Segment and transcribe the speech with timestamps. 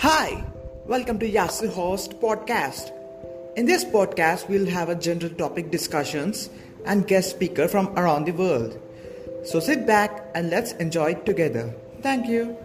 [0.00, 0.44] Hi,
[0.84, 2.92] welcome to Yasu Host podcast.
[3.56, 6.50] In this podcast, we'll have a general topic discussions
[6.84, 8.78] and guest speaker from around the world.
[9.44, 11.74] So sit back and let's enjoy it together.
[12.02, 12.58] Thank you.